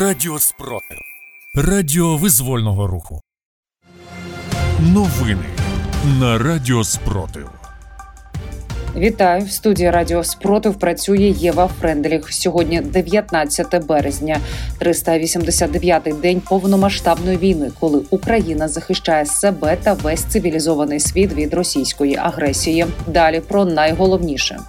Радіо 0.00 0.38
Спротив. 0.38 0.98
Радіо 1.54 2.16
визвольного 2.16 2.86
руху. 2.86 3.20
Новини 4.80 5.44
на 6.20 6.38
Радіо 6.38 6.84
Спротив. 6.84 7.50
Вітаю 8.96 9.44
в 9.44 9.50
студії 9.50 9.90
Радіо 9.90 10.24
Спротив. 10.24 10.78
Працює 10.78 11.34
Єва 11.36 11.70
Френделіх. 11.80 12.32
Сьогодні 12.32 12.80
19 12.80 13.86
березня, 13.86 14.40
389-й 14.80 16.12
день 16.12 16.40
повномасштабної 16.40 17.36
війни, 17.36 17.70
коли 17.80 18.02
Україна 18.10 18.68
захищає 18.68 19.26
себе 19.26 19.76
та 19.82 19.92
весь 19.92 20.24
цивілізований 20.24 21.00
світ 21.00 21.32
від 21.32 21.54
російської 21.54 22.16
агресії. 22.16 22.86
Далі 23.06 23.40
про 23.40 23.64
найголовніше. 23.64 24.60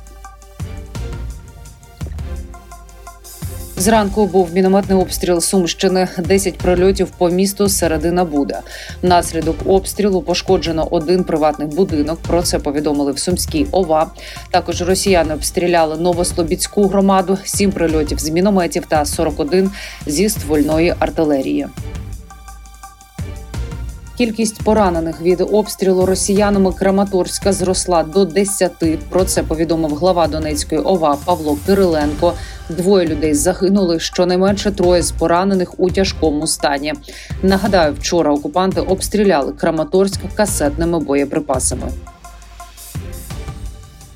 Зранку 3.81 4.25
був 4.25 4.53
мінометний 4.53 4.99
обстріл 4.99 5.41
Сумщини. 5.41 6.07
10 6.17 6.57
прильотів 6.57 7.07
по 7.17 7.29
місту 7.29 7.69
середина 7.69 8.25
Буда. 8.25 8.61
Внаслідок 9.01 9.55
обстрілу 9.65 10.21
пошкоджено 10.21 10.87
один 10.91 11.23
приватний 11.23 11.67
будинок. 11.67 12.19
Про 12.27 12.41
це 12.41 12.59
повідомили 12.59 13.11
в 13.11 13.19
Сумській 13.19 13.67
ОВА. 13.71 14.11
Також 14.51 14.81
росіяни 14.81 15.33
обстріляли 15.33 15.97
Новослобідську 15.97 16.87
громаду, 16.87 17.37
7 17.43 17.71
прильотів 17.71 18.19
з 18.19 18.29
мінометів 18.29 18.85
та 18.85 19.05
41 19.05 19.71
зі 20.05 20.29
ствольної 20.29 20.93
артилерії. 20.99 21.67
Кількість 24.21 24.63
поранених 24.63 25.21
від 25.21 25.41
обстрілу 25.41 26.05
росіянами 26.05 26.73
Краматорська 26.73 27.53
зросла 27.53 28.03
до 28.03 28.25
10. 28.25 28.71
Про 29.09 29.23
це 29.23 29.43
повідомив 29.43 29.95
глава 29.95 30.27
Донецької 30.27 30.81
ОВА 30.81 31.17
Павло 31.25 31.57
Кириленко. 31.65 32.33
Двоє 32.77 33.07
людей 33.07 33.33
загинули. 33.33 33.99
Щонайменше 33.99 34.71
троє 34.71 35.01
з 35.01 35.11
поранених 35.11 35.79
у 35.79 35.91
тяжкому 35.91 36.47
стані. 36.47 36.93
Нагадаю, 37.43 37.93
вчора 37.93 38.31
окупанти 38.31 38.81
обстріляли 38.81 39.53
Краматорськ 39.53 40.19
касетними 40.35 40.99
боєприпасами. 40.99 41.87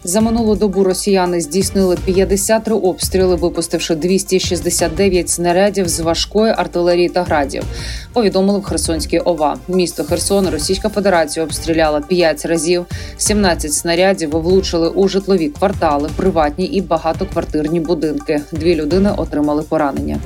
За 0.08 0.22
минулу 0.22 0.56
добу 0.56 0.84
росіяни 0.84 1.42
здійснили 1.42 1.98
53 2.06 2.76
обстріли, 2.76 3.36
випустивши 3.36 3.96
269 3.96 5.30
снарядів 5.30 5.90
з 5.90 6.00
важкої 6.00 6.54
артилерії 6.58 7.10
та 7.10 7.24
градів. 7.24 7.64
Повідомили 8.14 8.60
в 8.60 8.64
Херсонській 8.64 9.20
ОВА. 9.20 9.58
Місто 9.68 10.04
Херсон 10.04 10.50
Російська 10.50 10.90
Федерація 10.90 11.46
обстріляла 11.46 12.02
5 12.02 12.46
разів. 12.46 12.86
17 13.18 13.74
снарядів 13.74 14.30
влучили 14.30 14.90
у 14.90 15.08
житлові 15.08 15.50
квартали, 15.50 16.10
приватні 16.16 16.66
і 16.66 16.82
багатоквартирні 16.82 17.80
будинки. 17.80 18.42
Дві 18.52 18.76
людини 18.76 19.12
отримали 19.18 19.64
поранення. 19.64 20.20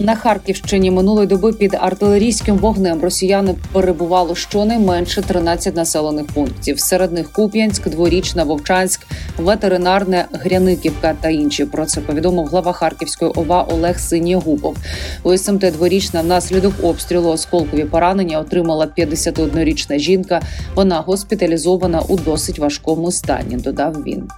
На 0.00 0.14
Харківщині 0.14 0.90
минулої 0.90 1.26
доби 1.26 1.52
під 1.52 1.74
артилерійським 1.80 2.56
вогнем 2.56 3.00
росіяни 3.00 3.54
перебувало 3.72 4.34
щонайменше 4.34 5.22
13 5.22 5.76
населених 5.76 6.26
пунктів. 6.26 6.80
Серед 6.80 7.12
них 7.12 7.32
Куп'янськ, 7.32 7.88
Дворічна, 7.88 8.44
Вовчанськ, 8.44 9.06
ветеринарне, 9.38 10.26
Гряниківка 10.32 11.14
та 11.20 11.28
інші. 11.28 11.64
Про 11.64 11.86
це 11.86 12.00
повідомив 12.00 12.46
глава 12.46 12.72
Харківської 12.72 13.30
ОВА 13.30 13.62
Олег 13.62 13.98
Синєгубов. 13.98 14.76
У 15.22 15.36
СМТ 15.36 15.60
Дворічна 15.60 16.22
внаслідок 16.22 16.74
обстрілу 16.82 17.28
осколкові 17.28 17.84
поранення 17.84 18.38
отримала 18.38 18.86
51-річна 18.98 19.98
жінка. 19.98 20.40
Вона 20.74 21.00
госпіталізована 21.00 22.00
у 22.00 22.16
досить 22.16 22.58
важкому 22.58 23.10
стані. 23.10 23.56
Додав 23.56 24.02
він. 24.06 24.28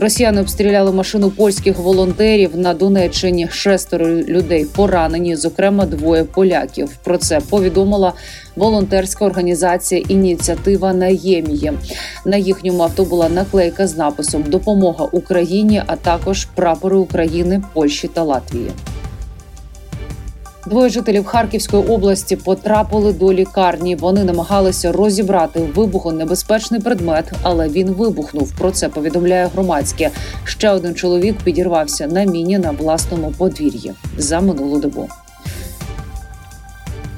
Росіяни 0.00 0.40
обстріляли 0.40 0.92
машину 0.92 1.30
польських 1.30 1.78
волонтерів 1.78 2.56
на 2.56 2.74
Донеччині. 2.74 3.48
Шестеро 3.50 4.06
людей 4.08 4.64
поранені, 4.64 5.36
зокрема 5.36 5.86
двоє 5.86 6.24
поляків. 6.24 6.96
Про 7.04 7.18
це 7.18 7.40
повідомила 7.40 8.12
волонтерська 8.56 9.24
організація 9.24 10.02
Ініціатива 10.08 10.92
Наєм'є. 10.92 11.72
На 12.24 12.36
їхньому 12.36 12.82
авто 12.82 13.04
була 13.04 13.28
наклейка 13.28 13.86
з 13.86 13.96
написом 13.96 14.42
Допомога 14.42 15.08
Україні, 15.12 15.82
а 15.86 15.96
також 15.96 16.44
прапори 16.44 16.96
України, 16.96 17.62
Польщі 17.74 18.08
та 18.08 18.22
Латвії. 18.22 18.70
Двоє 20.66 20.88
жителів 20.88 21.24
Харківської 21.24 21.82
області 21.82 22.36
потрапили 22.36 23.12
до 23.12 23.32
лікарні. 23.32 23.96
Вони 23.96 24.24
намагалися 24.24 24.92
розібрати 24.92 25.60
вибухонебезпечний 25.74 26.80
предмет, 26.80 27.32
але 27.42 27.68
він 27.68 27.90
вибухнув. 27.90 28.52
Про 28.58 28.70
це 28.70 28.88
повідомляє 28.88 29.46
громадське. 29.46 30.10
Ще 30.44 30.70
один 30.70 30.94
чоловік 30.94 31.36
підірвався 31.44 32.06
на 32.06 32.24
міні 32.24 32.58
на 32.58 32.70
власному 32.70 33.32
подвір'ї 33.38 33.92
за 34.18 34.40
минулу 34.40 34.80
добу. 34.80 35.08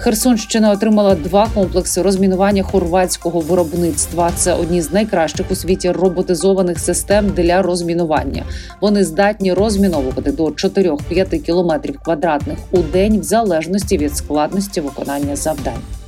Херсонщина 0.03 0.73
отримала 0.73 1.15
два 1.15 1.49
комплекси 1.55 2.03
розмінування 2.03 2.63
хорватського 2.63 3.41
виробництва. 3.41 4.31
Це 4.37 4.55
одні 4.55 4.83
з 4.83 4.93
найкращих 4.93 5.51
у 5.51 5.55
світі 5.55 5.91
роботизованих 5.91 6.79
систем 6.79 7.29
для 7.29 7.63
розмінування. 7.63 8.45
Вони 8.81 9.05
здатні 9.05 9.53
розміновувати 9.53 10.33
до 10.33 10.47
4-5 10.47 11.39
кілометрів 11.39 11.99
квадратних 11.99 12.59
у 12.71 12.79
день, 12.79 13.21
в 13.21 13.23
залежності 13.23 13.99
від 13.99 14.17
складності 14.17 14.81
виконання 14.81 15.37
завдань. 15.37 16.02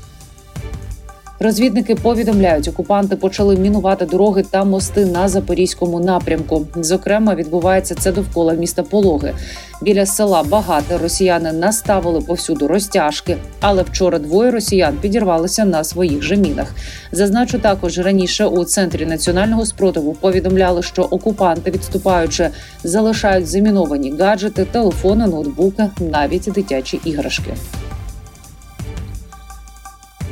Розвідники 1.40 1.94
повідомляють, 1.94 2.68
окупанти 2.68 3.16
почали 3.16 3.56
мінувати 3.56 4.06
дороги 4.06 4.44
та 4.50 4.64
мости 4.64 5.06
на 5.06 5.28
запорізькому 5.28 6.00
напрямку. 6.00 6.66
Зокрема, 6.76 7.34
відбувається 7.34 7.94
це 7.94 8.12
довкола 8.12 8.52
міста 8.52 8.82
Пологи. 8.82 9.34
Біля 9.82 10.06
села 10.06 10.42
Багате 10.42 10.98
росіяни 10.98 11.52
наставили 11.52 12.20
повсюду 12.20 12.68
розтяжки, 12.68 13.36
але 13.60 13.82
вчора 13.82 14.18
двоє 14.18 14.50
росіян 14.50 14.96
підірвалися 15.00 15.64
на 15.64 15.84
своїх 15.84 16.22
же 16.22 16.36
мінах. 16.36 16.74
Зазначу 17.12 17.58
також 17.58 17.98
раніше 17.98 18.46
у 18.46 18.64
центрі 18.64 19.06
національного 19.06 19.66
спротиву 19.66 20.12
повідомляли, 20.12 20.82
що 20.82 21.02
окупанти, 21.02 21.70
відступаючи, 21.70 22.50
залишають 22.84 23.46
заміновані 23.46 24.14
гаджети, 24.18 24.64
телефони, 24.64 25.26
ноутбуки, 25.26 25.90
навіть 25.98 26.52
дитячі 26.54 27.00
іграшки. 27.04 27.54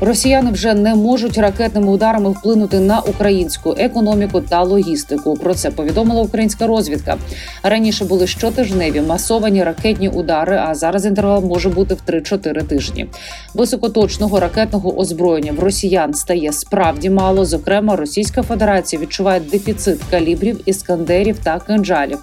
Росіяни 0.05 0.51
вже 0.51 0.75
не 0.75 0.95
можуть 0.95 1.39
ракетними 1.39 1.93
ударами 1.93 2.31
вплинути 2.31 2.81
на 2.81 3.01
українську 3.01 3.75
економіку 3.79 4.41
та 4.41 4.63
логістику. 4.63 5.35
Про 5.35 5.55
це 5.55 5.71
повідомила 5.71 6.23
українська 6.23 6.67
розвідка. 6.67 7.17
Раніше 7.63 8.05
були 8.05 8.27
щотижневі 8.27 9.01
масовані 9.01 9.65
ракетні 9.65 10.09
удари. 10.09 10.57
А 10.57 10.75
зараз 10.75 11.07
інтервал 11.07 11.45
може 11.45 11.69
бути 11.69 11.95
в 11.95 12.11
3-4 12.11 12.63
тижні. 12.63 13.07
Високоточного 13.55 14.41
ракетного 14.41 14.99
озброєння 14.99 15.53
в 15.53 15.59
росіян 15.59 16.15
стає 16.15 16.53
справді 16.53 17.11
мало. 17.11 17.45
Зокрема, 17.45 17.97
Російська 17.97 18.43
Федерація 18.43 19.03
відчуває 19.03 19.41
дефіцит 19.41 20.01
калібрів, 20.11 20.61
іскандерів 20.67 21.39
та 21.39 21.59
кинджалів. 21.59 22.19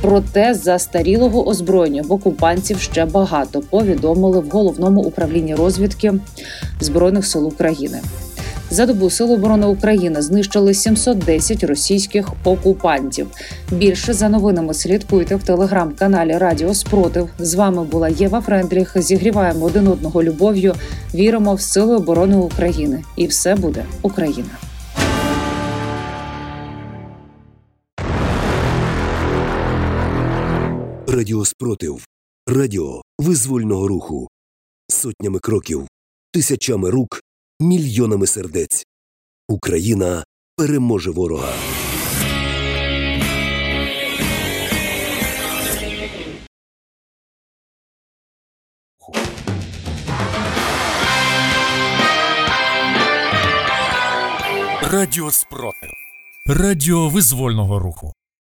Проте 0.00 0.54
застарілого 0.54 1.48
озброєння 1.48 2.02
в 2.02 2.12
окупантів 2.12 2.80
ще 2.80 3.04
багато. 3.04 3.60
Повідомили 3.60 4.40
в 4.40 4.48
головному 4.48 5.00
управлінні 5.00 5.54
розвідки 5.54 6.14
збройних 6.80 7.26
сил 7.26 7.46
України. 7.46 8.00
За 8.70 8.86
добу 8.86 9.10
Сил 9.10 9.32
оборони 9.32 9.66
України 9.66 10.22
знищили 10.22 10.74
710 10.74 11.64
російських 11.64 12.28
окупантів. 12.44 13.26
Більше 13.72 14.12
за 14.12 14.28
новинами 14.28 14.74
слідкуйте 14.74 15.36
в 15.36 15.42
телеграм-каналі 15.42 16.38
Радіо 16.38 16.74
Спротив. 16.74 17.28
З 17.38 17.54
вами 17.54 17.84
була 17.84 18.08
Єва 18.08 18.40
Френдріх. 18.40 19.02
Зігріваємо 19.02 19.64
один 19.64 19.88
одного 19.88 20.22
любов'ю. 20.22 20.74
Віримо 21.14 21.54
в 21.54 21.60
сили 21.60 21.96
оборони 21.96 22.36
України, 22.36 23.02
і 23.16 23.26
все 23.26 23.54
буде 23.54 23.84
Україна. 24.02 24.69
Радіо 31.12 31.44
Спротив. 31.44 32.04
Радіо 32.46 33.02
визвольного 33.18 33.88
руху. 33.88 34.28
Сотнями 34.88 35.38
кроків, 35.38 35.88
тисячами 36.32 36.90
рук, 36.90 37.20
мільйонами 37.60 38.26
сердець. 38.26 38.84
Україна 39.48 40.24
переможе 40.56 41.10
ворога. 41.10 41.54
Радіо 54.82 55.30
Спротив. 55.30 55.90
Радіо 56.46 57.08
визвольного 57.08 57.78
руху. 57.78 58.12